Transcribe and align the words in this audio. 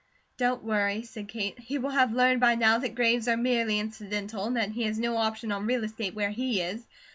"Don't 0.37 0.63
worry," 0.63 1.03
said 1.03 1.27
Kate. 1.27 1.59
"He 1.59 1.77
will 1.77 1.91
have 1.91 2.11
learned 2.11 2.39
by 2.39 2.55
now 2.55 2.79
that 2.79 2.95
graves 2.95 3.27
are 3.27 3.37
merely 3.37 3.79
incidental, 3.79 4.45
and 4.45 4.57
that 4.57 4.71
he 4.71 4.81
has 4.85 4.97
no 4.97 5.15
option 5.17 5.51
on 5.51 5.67
real 5.67 5.83
estate 5.83 6.15
where 6.15 6.31
he 6.31 6.59
is. 6.59 6.83